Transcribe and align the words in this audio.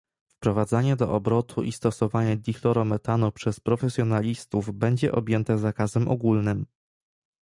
Wprowadzanie 0.27 0.95
do 0.95 1.11
obrotu 1.13 1.61
i 1.63 1.71
stosowanie 1.71 2.37
dichlorometanu 2.37 3.31
przez 3.31 3.59
profesjonalistów 3.59 4.73
będzie 4.73 5.11
objęte 5.11 5.57
zakazem 5.57 6.07
ogólnym 6.07 6.65